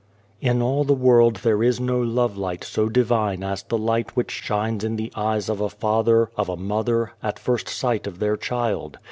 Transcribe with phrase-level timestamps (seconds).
[0.39, 4.83] In all the world there is no lovelight so divine as the light which shines
[4.83, 8.97] in the eyes of a father, of a mother, at first sight of their child.